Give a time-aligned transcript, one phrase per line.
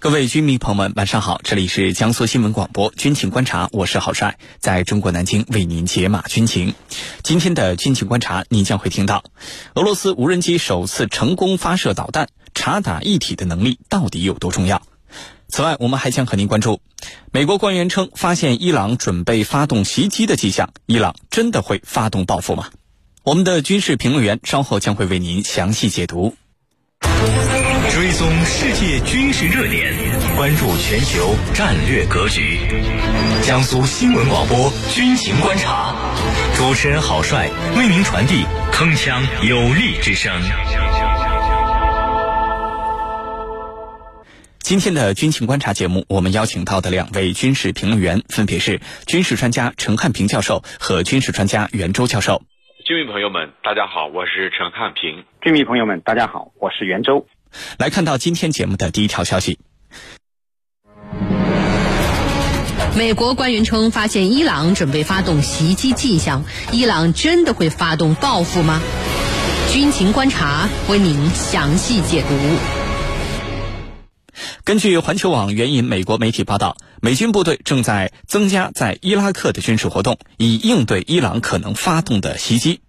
[0.00, 1.40] 各位军迷朋友们，晚上好！
[1.42, 6.72] 这里是江苏新闻广播军情观察，我是郝帅，在中国南京为您解码军情。
[7.24, 9.24] 今天的军情观察，您将会听到
[9.74, 14.82] 俄罗斯无人机首次成功发射导弹，察打一体的能力到底有多重要？
[15.48, 16.80] 此外，我们还将和您关注
[17.32, 22.68] 美国官员称发现伊朗准备发动袭击的迹象，伊朗真的会发动报复吗？
[23.24, 26.36] 我们的军事评论员稍后将会为您详细解读。
[27.90, 29.94] 追踪世界军事热点，
[30.36, 32.58] 关注全球战略格局。
[33.42, 35.94] 江苏新闻广播军情观察，
[36.54, 40.32] 主持人郝帅为您传递铿锵有力之声。
[44.58, 52.42] 今天的军情观察节目，我们邀请到的两位军事评论员分别是军事专家陈汉平教授和军事专家袁周教授。
[52.84, 55.24] 军迷朋友们，大家好，我是陈汉平。
[55.40, 57.26] 军迷朋友们，大家好，我是袁周。
[57.78, 59.58] 来看到今天节目的第一条消息。
[62.96, 68.80] 美国官员称发现伊朗准备发动袭击迹象，伊朗真的会发动报复吗？
[69.72, 72.28] 军情观察为您详细解读。
[74.64, 82.80] 根据环球网援引美国媒体报道，美军部队正在增加在伊拉克的军事活动，以应对伊朗可能发动的袭击。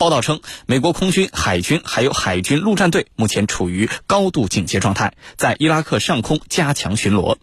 [0.00, 7.36] 报道称，美国空军、海军还有海军陆战队目前处于高度警戒状态，在伊拉克上空加强巡逻。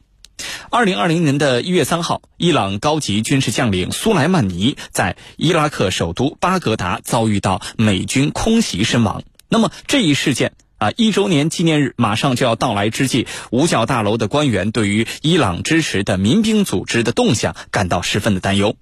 [0.71, 9.21] 二零二零年的一月三号，伊朗高级军事将领苏莱曼尼在伊拉克首都巴格达遭遇到美军空袭身亡。
[9.49, 18.75] 那么这一事件啊，一周年纪念日马上就要到来之际，五角大楼的官员对于伊朗支持的民兵组织的动向感到十分的担忧。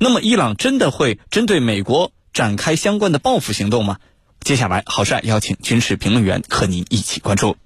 [0.00, 2.10] 那么，伊朗真的会针对美国？
[2.32, 3.98] 展开相关的报复行动吗？
[4.40, 7.56] 接下来，郝帅邀请军事评论员和您一起关注。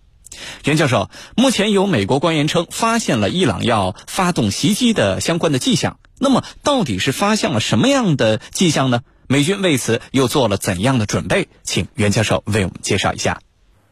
[0.65, 9.03] 袁教授，目前有美国官员称发现了伊朗要发动袭击的相关的迹象，那么到底是发现了什么样的迹象呢？
[9.29, 11.49] 美军为此又做了怎样的准备？
[11.63, 13.41] 请袁教授为我们介绍一下。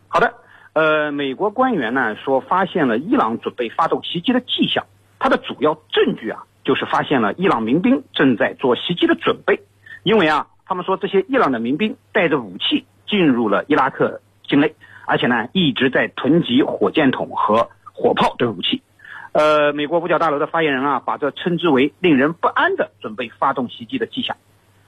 [0.09, 0.33] 好的，
[0.73, 4.87] 呃，美国官员呢说发现了伊朗准备发动袭击的迹象，
[5.19, 9.61] 它的主要证据啊就是发现了伊朗民兵正在做袭击的准备，
[10.03, 10.47] 因为啊。
[10.71, 18.81] 他们说，这些伊朗的民兵带着武器进入了伊拉克境内，而且呢，一直在囤积火箭筒和火炮等武器。
[19.33, 24.37] 呃，美国五角大楼的发言人啊，把这称之为令人不安的准备发动袭击的迹象。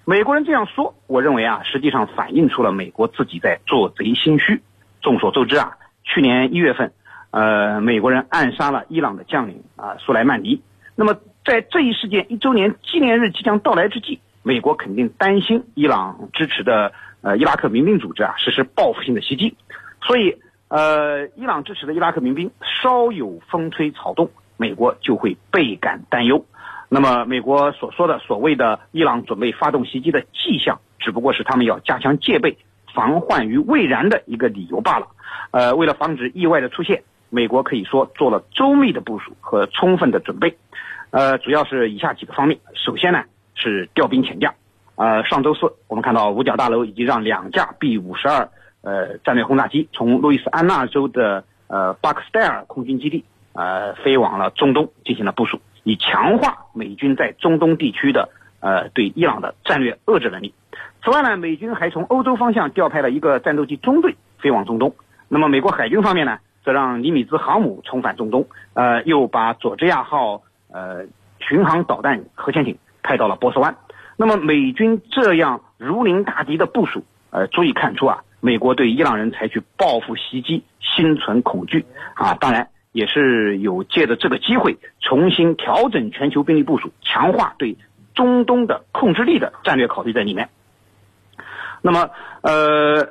[0.05, 4.63] 美国人这样说，我认为啊，实际上反映出了美国自己在做贼心虚。
[5.01, 6.93] 众所周知啊，去年一月份，
[7.33, 10.63] 呃，美国人暗杀了伊朗的将领啊苏莱曼尼。
[10.95, 19.57] 那么，在这一事件一周年纪念日即将到来之际，美国肯定担心伊朗支持的呃伊拉克民兵组织啊实施报复性的袭击，
[20.03, 20.37] 所以
[20.69, 22.51] 呃伊朗支持的伊拉克民兵
[22.83, 26.45] 稍有风吹草动，美国就会倍感担忧。
[26.89, 32.59] 那么美国所说的所谓的伊朗准备发动袭击的迹象，只不过是他们要加强戒备、
[32.93, 35.07] 防患于未然的一个理由罢了。
[35.53, 40.59] 呃，为了防止意外的出现，美国可以说做了周密的部署和充分的准备。
[41.11, 42.59] 呃，主要是以下几个方面。
[42.75, 43.23] 首先呢。
[43.55, 44.55] 是调兵遣将，
[44.97, 48.49] 呃，上周四我们看到五角大楼已经让两架 B 五十二
[48.81, 58.29] 呃战略轰炸机从路易斯安那州的呃巴克斯戴尔空军基地呃飞往了中东进行了部署，以强化美军在中东地区的
[58.61, 60.55] 呃对伊朗的战略遏制能力。
[61.05, 64.95] 此外呢，美军还从欧洲方向调派了一个战斗机中队飞往中东。
[65.29, 70.43] 那么美国海军方面呢，则让尼米兹航母重返中东，呃，又把佐治亚号
[70.73, 71.05] 呃
[71.39, 72.79] 巡航导弹核潜艇。
[73.03, 73.77] 派到了波斯湾，
[74.17, 87.77] 那么美军这样如临大敌的部署，呃，足以看出啊，美国对伊朗人采取报复袭击心存恐惧啊，当然也是有借着这个机会重新调整全球兵力部署，强化对
[88.15, 90.49] 中东的控制力的战略考虑在里面。
[91.81, 92.11] 那么，
[92.43, 93.09] 呃，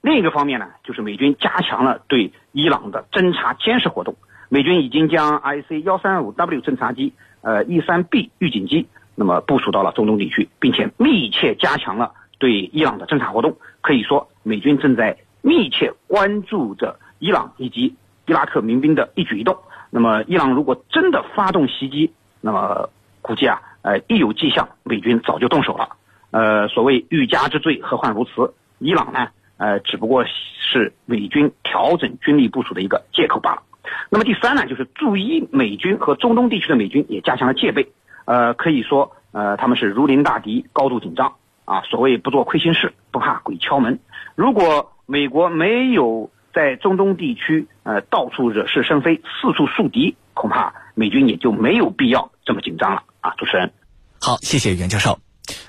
[0.00, 4.14] 另一个方面呢，就是美军加强了对伊朗的侦察监视活动，
[4.48, 7.12] 美军已经将 IC 幺三五 W 侦察机。
[7.44, 13.56] 呃，E 三 B 预警机，那么部署到了中东地区，并且密切加强了对伊朗的侦察活动。
[13.82, 17.94] 可以说，美军正在密切关注着伊朗以及
[18.26, 19.58] 伊拉克民兵的一举一动。
[19.90, 22.10] 那么，伊朗如果真的发动袭击，
[22.40, 22.88] 那么
[23.20, 25.88] 估计啊，呃，一有迹象，美军早就动手了。
[26.30, 28.54] 呃，所谓欲加之罪，何患无辞？
[28.78, 33.62] 伊朗呢，呃，只不过是美军调整军力部署的一个借口罢了。
[34.10, 37.92] 那么第三呢，就是驻伊美军和中东地区的美军也加强了戒备，
[38.24, 41.34] 呃，可以说，呃，他们是如临大敌，高度紧张
[41.64, 41.82] 啊。
[41.82, 44.00] 所谓不做亏心事，不怕鬼敲门。
[44.34, 53.34] 如果美国没有在中东地区呃到处惹是生非，四处树敌，恐怕美军也就没有必要这么紧张了啊！
[53.36, 53.72] 主持人，
[54.20, 55.18] 好，谢谢袁教授。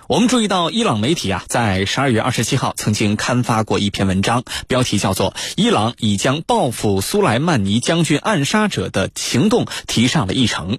[0.08, 10.74] 我们注意到，伊朗媒体啊，在十二月二十七号曾经刊发过一篇文章，标题叫做《伊朗已将报复苏莱曼尼将军暗杀者的行动提上了议程》。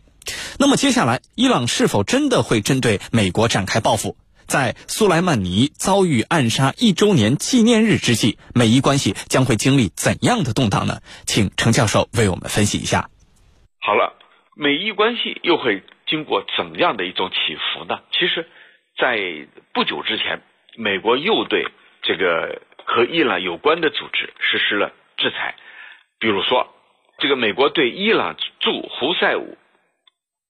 [0.60, 4.16] 那么接下来，伊朗是否真的会针对美国展开报复？
[4.46, 11.00] 在苏莱曼尼遭遇暗杀一周年纪念日之际，美伊关系将会经历怎样的动荡呢？
[11.26, 13.10] 请程教授为我们分析一下。
[13.80, 14.14] 好了，
[14.54, 17.98] 美伊关系又会经过怎样的一种起伏呢？
[18.12, 18.46] 其实。
[18.96, 20.40] 在不久之前，
[20.76, 21.66] 美国又对
[22.02, 25.54] 这个和伊朗有关的组织实施了制裁，
[26.18, 26.74] 比如说，
[27.18, 29.58] 这个美国对伊朗驻胡塞武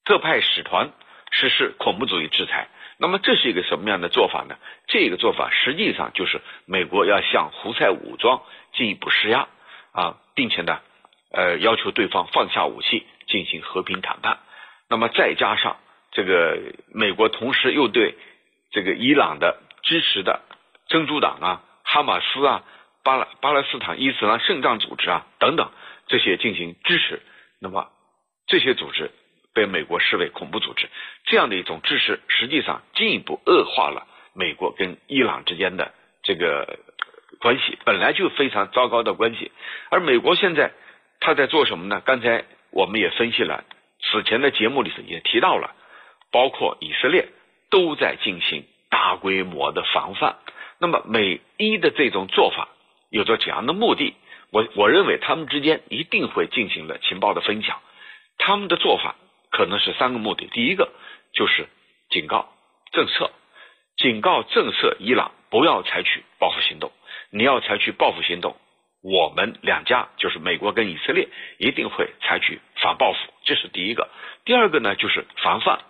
[0.05, 0.93] 特派使团
[1.31, 2.69] 实施恐怖主义制裁。
[2.99, 4.57] 那么这是一个什么样的做法呢？
[4.87, 9.49] 这个做法实际上就是美国要向胡塞武装进一步施压
[9.93, 10.81] 啊，并且呢，
[11.31, 14.39] 呃，要求对方放下武器，进行和平谈判。
[14.89, 15.77] 那么再加上
[16.13, 16.59] 这个
[16.95, 18.15] 美国同时又对
[18.77, 20.43] 这个伊朗的支持的
[20.87, 22.63] 真主党啊、哈马斯啊、
[23.03, 25.71] 巴勒巴勒斯坦伊斯兰圣战组织啊等等
[26.09, 27.23] 这些进行支持，
[27.59, 27.91] 那么
[28.47, 29.11] 这些组织
[29.55, 30.91] 被美国视为恐怖组织，
[31.25, 36.79] 这样的一种支持，实际上进一步恶化了美国跟伊朗之间的这个
[37.41, 39.53] 关系，本来就非常糟糕的关系。
[39.89, 40.73] 而美国现在
[41.19, 42.03] 他在做什么呢？
[42.05, 43.65] 刚才我们也分析了，
[44.03, 45.75] 此前的节目里头也提到了，
[46.31, 47.29] 包括以色列。
[47.71, 50.37] 都在进行大规模的防范。
[50.79, 52.69] 那么美伊的这种做法
[53.11, 54.15] 有着怎样的目的？
[54.51, 57.81] 我我认为他们之间一定会进行了情报的分享。
[58.39, 59.17] 他们的做法
[59.51, 60.93] 可能是三个目的：第一个
[61.33, 61.67] 就是
[62.11, 62.53] 警告、
[62.93, 63.31] 震慑，
[63.97, 66.93] 警告、震慑伊朗不要采取报复行动。
[67.31, 68.57] 你要采取报复行动，
[69.03, 71.29] 我们两家就是美国跟以色列
[71.59, 73.19] 一定会采取反报复。
[73.45, 74.09] 这是第一个。
[74.45, 75.81] 第二个呢，就是防范，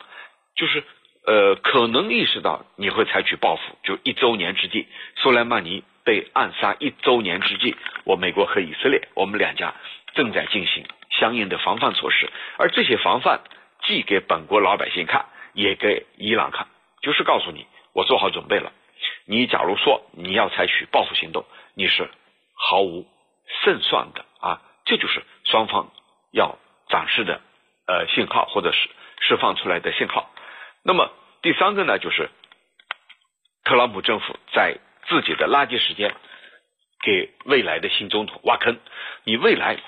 [0.54, 0.84] 就是。
[1.26, 4.86] 呃，可能意识到你会采取报复，就一周年之际，
[5.16, 7.74] 苏莱曼尼被暗杀一周年之际，
[8.04, 9.74] 我美国和以色列，我们两家
[10.14, 13.40] 正在进行相应的防范措施，而这些防范
[13.82, 16.68] 既给本国老百姓看，也给伊朗看，
[17.02, 18.72] 就是告诉你，我做好准备了。
[19.26, 21.44] 你假如说你要采取报复行动，
[21.74, 22.08] 你是
[22.54, 23.04] 毫无
[23.64, 24.62] 胜算的啊！
[24.84, 25.90] 这就是双方
[26.30, 26.56] 要
[26.88, 27.40] 展示的
[27.88, 28.88] 呃信号，或者是
[29.20, 30.30] 释放出来的信号。
[30.86, 31.10] 那么
[31.42, 32.30] 第三个呢，就是
[33.64, 34.78] 特朗普政府在
[35.08, 36.14] 自己的垃圾时间
[37.02, 38.78] 给未来的新总统挖坑。
[39.24, 39.78] 你未来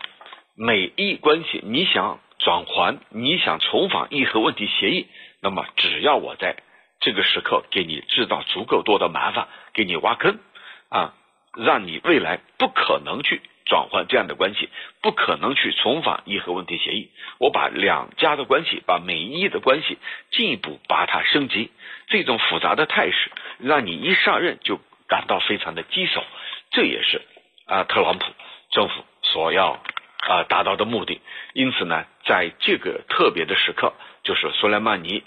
[0.56, 5.06] 美伊关系，你想转还，你想重返伊核问题协议，
[5.40, 6.56] 那么只要我在
[6.98, 10.40] 这个时刻给你制造足够多的麻烦，给你挖坑
[10.88, 11.14] 啊，
[11.54, 13.40] 让你未来不可能去。
[13.68, 14.70] 转换这样的关系，
[15.02, 17.10] 不可能去重返伊核问题协议。
[17.38, 19.98] 我把两家的关系，把美伊的关系
[20.30, 21.70] 进一步把它升级。
[22.08, 26.24] 这种复杂的态势，让你一上任就感到非常的棘手。
[26.70, 27.20] 这也是
[27.66, 28.24] 啊，特朗普
[28.70, 29.82] 政府所要
[30.26, 31.20] 啊达到的目的。
[31.52, 33.92] 因此呢，在这个特别的时刻，
[34.24, 35.22] 就是苏莱曼尼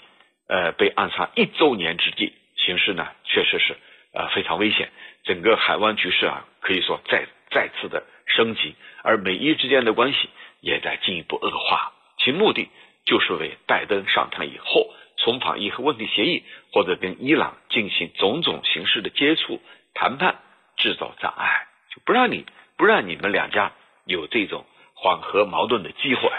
[0.48, 3.76] 呃被暗杀一周年之际，形势呢确实是
[4.12, 4.90] 呃非常危险。
[5.22, 8.02] 整个海湾局势啊，可以说再再次的。
[8.26, 10.28] 升级，而美伊之间的关系
[10.60, 12.68] 也在进一步恶化，其目的
[13.04, 19.60] 就是为拜登上台以后重返伊核问题协议，或者跟伊朗进行种种形式的接触
[19.94, 20.36] 谈判
[20.76, 22.46] 制造障碍，就不让你
[22.76, 23.72] 不让你们两家
[24.04, 26.30] 有这种缓和矛盾的机会。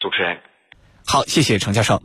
[0.00, 0.40] 主持人，
[1.06, 2.02] 好，谢谢程教授。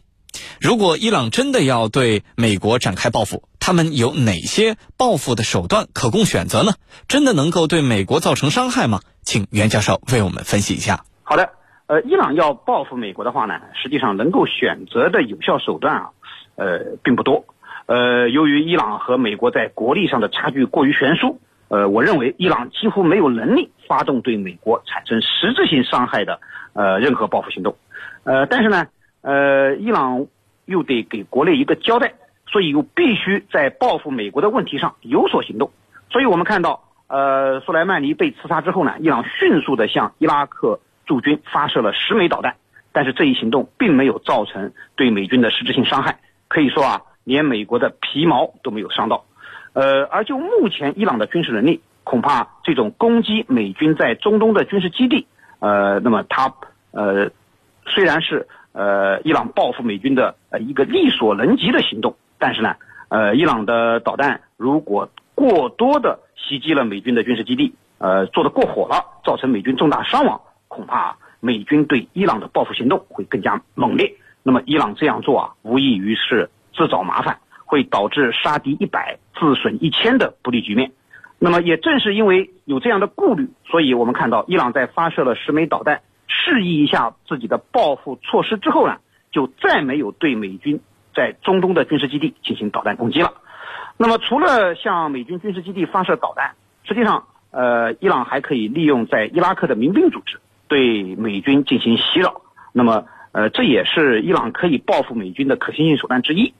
[0.62, 6.72] 如果伊朗真的要对美国展开报复，他们有哪些报复的手段可供选择呢？
[7.10, 9.02] 真的能够对美国造成伤害吗？
[9.24, 11.04] 请袁教授为我们分析一下。
[11.24, 11.50] 好的，
[11.88, 16.10] 呃，伊朗要报复美国的话呢，实际上能够选择的有效手段啊，
[16.56, 17.44] 呃，并不多。
[17.88, 26.40] 呃，由于伊朗和美国在国力上的差距过于悬殊，呃，我认为伊朗几乎没有能力发动对美国产生实质性伤害的
[26.72, 27.76] 呃任何报复行动。
[28.24, 28.88] 呃，但是呢。
[29.22, 30.28] 呃，伊朗
[30.64, 32.14] 又得给国内一个交代，
[32.58, 35.70] 所以又必须在报复美国的问题上有所行动。
[36.10, 42.56] 所以我们看到，呃，苏莱曼尼被刺杀之后呢，伊朗迅速的向伊拉克驻军发射了十枚导弹，
[42.92, 49.26] 但是这一行动并没有造成对美军的实质性伤害，可以说啊，连美国的皮毛都没有伤到。
[49.74, 55.28] 呃，而就目前伊朗的军事能力，恐怕这种攻击美军在中东的军事基地，
[55.60, 56.52] 呃，那么它
[56.90, 57.30] 呃，
[57.86, 58.48] 虽然是。
[58.74, 62.76] 呃，伊朗报复美军的呃一个力所能及的行动，但是呢，
[63.10, 74.16] 呃，伊朗的导弹如果过多的袭击了美军的军事基地，呃做的过火了，造成美军重大伤亡，恐怕美军对伊朗的报复行动会更加猛烈。
[74.44, 80.92] 那么伊朗这样做啊，无异于是自找麻烦，会导致杀敌一百自损一千的不利局面。
[81.40, 88.98] 那么也正是因为有这样的顾虑，所以我们看到伊朗在发射了十枚导弹，示意一下自己的报复措施之后呢，
[89.32, 90.80] 就再没有对美军
[91.18, 93.34] 在中东的军事基地进行导弹攻击了。
[93.98, 96.52] 那么除了向美军军事基地发射导弹，
[96.84, 102.42] 实际上，呃，伊朗还可以利用在伊拉克的民兵组织对美军进行袭扰。
[102.72, 106.54] 那么，呃，这也是伊朗可以报复美军的可行性手段之一。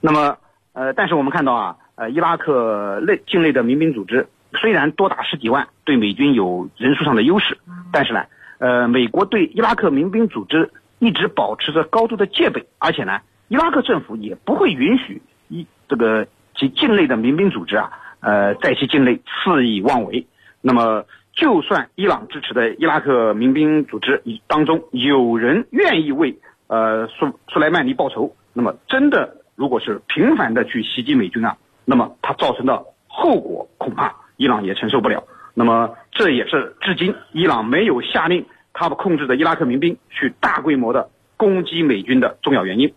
[0.00, 0.38] 那么，
[0.72, 1.76] 呃，但是我们看到啊。
[1.96, 7.56] 呃，伊拉克内境内的民兵组织虽然多达十几万，对美军有人数上的优势，
[7.92, 8.24] 但是呢，
[8.58, 13.20] 呃，美国对伊拉克民兵组织一直保持着高度的戒备，而且呢，
[13.54, 20.26] 伊拉克政府也不会允许一这个其境内的民兵组织啊，呃，在其境内肆意妄为。
[20.60, 31.56] 那么，就算伊朗支持的伊拉克民兵组织当中有人愿意为呃苏苏莱曼尼报仇，那么真的如果是频繁的去袭击美军啊。
[31.84, 35.22] 那么它造成的后果恐怕伊朗也承受不了。
[35.54, 42.92] 那么这也是至今伊朗没有下令他们控制的伊拉克民兵去大规模的攻击美军的重要原因。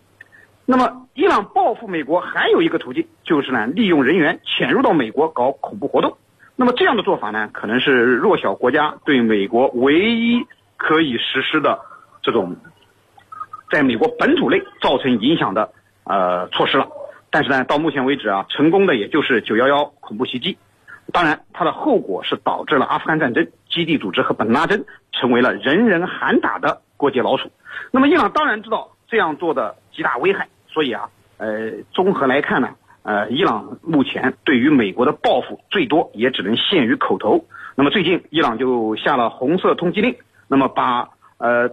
[0.70, 6.18] 那么伊朗报复美国还有一个途径，就是呢利用人员潜入到美国搞恐怖活动。
[6.56, 10.46] 那么这样的做法呢，可能是弱小国家对美国唯一
[10.76, 11.80] 可以实施的
[12.20, 12.54] 这种
[13.70, 15.72] 在美国本土内造成影响的
[16.04, 16.86] 呃措施了。
[17.30, 20.58] 但是呢，到目前为止啊，成功的也就是九幺幺恐怖袭击。
[21.14, 27.50] 当然，它的后果是导致了阿富汗战争、基地组织和本拉登成为了人人喊打的过街老鼠。
[27.90, 31.08] 那么，伊朗当然知道这样做的极大危害，所以啊，
[31.38, 32.70] 呃，综合来看呢，
[33.02, 37.44] 呃，伊朗目前对于美国的报复最多也只能限于口头。
[37.74, 40.16] 那么，最近伊朗就下了红色通缉令，
[40.48, 41.70] 那么把呃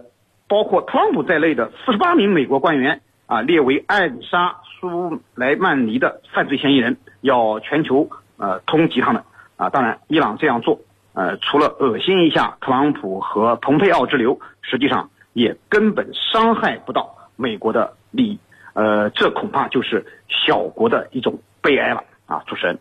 [0.48, 4.56] 包括特朗普在内的四十八名美国官员啊列为暗杀。
[4.78, 9.22] 苏莱曼尼的犯罪嫌疑人要全球呃通缉他们
[9.56, 10.80] 啊，当然伊朗这样做
[11.14, 18.38] 呃除了恶心一下特朗普和蓬佩奥之流，实际上也根本伤害不到美国的利益，
[18.76, 22.78] 呃，这恐怕就是小国的一种悲哀了啊，主持人。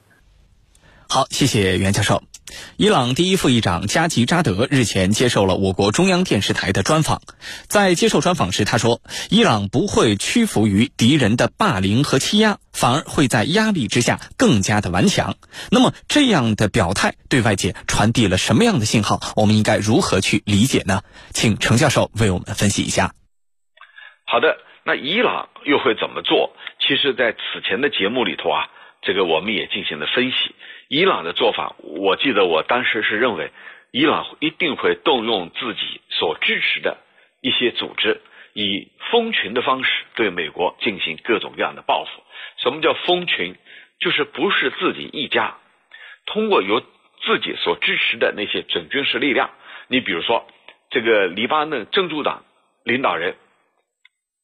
[1.08, 2.22] 好，谢谢袁教授。
[2.76, 7.22] 伊朗第一副议长加吉扎德日前接受了我国中央电视台的专访，
[7.68, 9.00] 在接受专访时，他说
[9.32, 15.36] ：“伊朗不会屈服于敌人的霸凌和欺压，反而会在压力之下更加的顽强。”
[15.72, 19.22] 那么，这样的表态对外界传递了什么样的信号？
[19.38, 21.04] 我们应该如何去理解呢？
[21.32, 23.14] 请程教授为我们分析一下。
[24.26, 26.56] 好的，那伊朗又会怎么做？
[26.78, 28.70] 其实，在此前的节目里头啊，
[29.02, 30.56] 这个我们也进行了分析。
[30.88, 33.52] 伊朗的做法，我记得我当时是认为，
[33.90, 37.00] 伊朗一定会动用自己所支持的
[37.42, 38.22] 一些组织，
[38.54, 42.22] 以蜂群的方式对美国进行各种各样的报复。
[42.62, 43.56] 什么叫蜂群？
[43.98, 45.56] 就是不是自己一家，
[46.26, 46.82] 通过由
[47.22, 49.50] 自己所支持的那些准军事力量，
[49.88, 50.46] 你比如说
[50.90, 52.44] 这个黎巴嫩真主党
[52.84, 53.36] 领导人，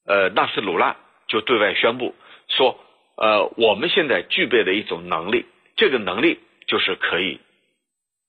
[0.05, 2.15] 呃纳斯鲁拉就对外宣布
[2.48, 2.79] 说，
[3.15, 5.46] 呃我们现在具备的一种能力。
[5.77, 7.39] 这个能力就是可以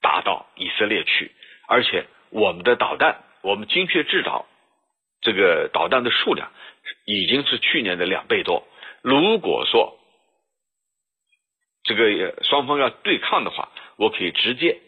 [0.01, 1.33] 打到以色列去，
[1.69, 4.47] 而且我们的导弹，我们精确制导
[5.21, 6.51] 这个导弹的数量
[7.05, 8.67] 已经是去年的两倍多。
[9.03, 9.99] 如果说
[11.85, 14.81] 这个双方要对抗的话，我可以直接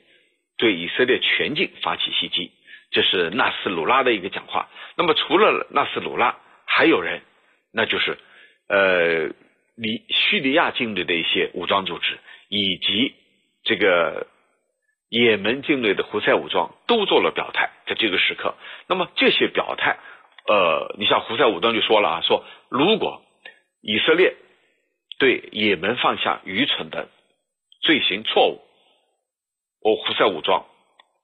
[0.57, 2.53] 对以色列全境发起袭击。
[2.93, 4.71] 这是纳斯鲁拉的一个讲话。
[4.97, 6.39] 那么除了纳斯鲁拉，
[6.77, 7.23] 还有人，
[7.73, 8.19] 那就是
[8.69, 9.29] 呃，
[9.77, 12.19] 里叙利亚境内的一些武装组织。
[12.49, 13.15] 以及
[13.65, 14.29] 这个
[15.09, 18.55] 也门境内的胡塞武装都做了表态，在这个时刻，
[18.87, 19.99] 那么这些表态，
[20.47, 23.25] 呃，你像胡塞武装就说了啊，说如果
[23.81, 24.37] 以色列
[25.19, 27.09] 对也门犯下愚蠢的
[27.81, 28.61] 罪行错误，
[29.81, 30.67] 我胡塞武装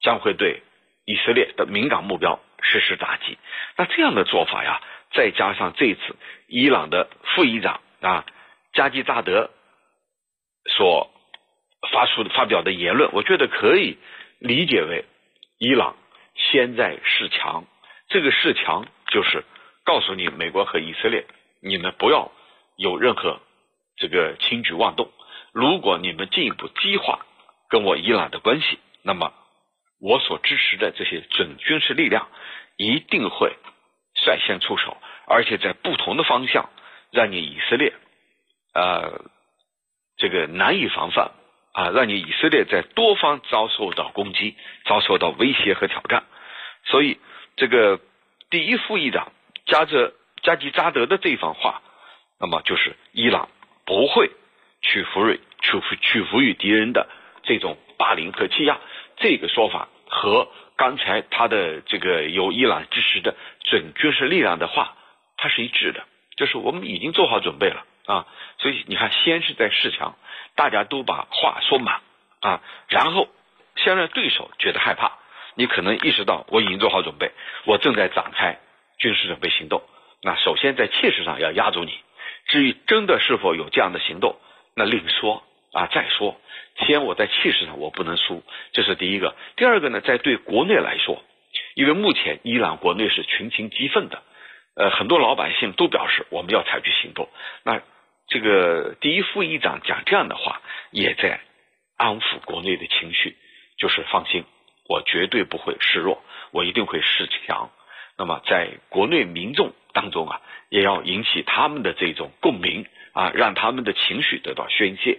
[0.01, 0.63] 将会对
[1.05, 3.39] 以色列的敏感目标实施打击。
[3.77, 4.81] 那这样的做法呀，
[5.13, 8.25] 再加上这次伊朗的副议长啊
[8.73, 9.51] 加基扎德。
[10.77, 11.11] 所
[11.91, 13.97] 发出的发表的言论，我觉得可以
[14.39, 15.07] 理解为
[15.59, 15.97] 伊朗
[16.35, 17.65] 现在是强。
[18.09, 19.43] 这个是强就是
[19.85, 21.25] 告诉你美国和以色列，
[21.63, 22.31] 你们不要
[22.77, 23.41] 有任何
[23.97, 25.11] 这个轻举妄动。
[25.53, 27.25] 如果你们进一步激化
[27.71, 29.33] 跟我伊朗的关系，那么
[29.99, 32.29] 我所支持的这些准军事力量
[32.77, 33.57] 一定会
[34.25, 34.97] 率先出手，
[35.27, 36.71] 而且在不同的方向
[37.11, 37.93] 让你以色列，
[38.75, 39.25] 呃。
[40.23, 41.31] 这个难以防范，
[41.73, 46.25] 啊，让你以色列在多方遭受到攻击、遭受到威胁和挑战。
[46.85, 47.19] 所以，
[47.57, 47.99] 这个
[48.51, 49.33] 第一副议长
[49.65, 50.13] 加泽
[50.43, 51.81] 加吉扎德的这番话，
[52.39, 53.49] 那么就是伊朗
[53.87, 54.31] 不会
[54.83, 57.09] 屈服于屈服屈服于敌人的
[57.45, 58.79] 这种霸凌和欺压。
[59.17, 60.51] 这个说法和
[60.81, 64.97] 刚才他的这个由伊朗支持的准军事力量的话，
[65.37, 66.05] 它是一致的。
[66.37, 70.17] 就是我们已经做好准备了啊，所以你看，先是在示强，
[70.55, 72.01] 大家都把话说满
[72.41, 73.29] 啊，然后
[73.77, 75.19] 先让对手觉得害怕。
[75.55, 77.31] 你可能意识到我已经做好准备，
[77.67, 78.59] 我正在展开
[78.97, 79.83] 军事准备行动。
[80.23, 81.93] 那首先在气势上要压住你，
[82.47, 84.37] 至于真的是否有这样的行动，
[84.75, 86.41] 那另说啊，再说。
[86.87, 89.37] 先我在气势上我不能输，这是第一个。
[89.57, 91.23] 第二个呢，在对国内来说，
[91.75, 94.23] 因为目前伊朗国内是群情激愤的。
[94.77, 97.29] 呃，很多老百姓都表示我们要采取行动。
[97.65, 97.83] 那
[98.29, 101.41] 这个第一副议长讲这样的话，也在
[101.97, 103.37] 安抚国内的情绪，
[103.77, 104.45] 就是放心，
[104.89, 106.23] 我绝对不会示弱，
[106.53, 107.71] 我一定会示强。
[108.17, 115.19] 那么在国内民众当中啊，也要引起他们的这种共鸣啊，让他们的情绪得到宣泄。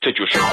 [0.00, 0.46] 这就是。